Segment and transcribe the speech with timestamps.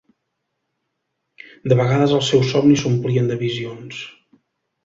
[1.73, 4.05] De vegades els seus somnis s'omplien de visions.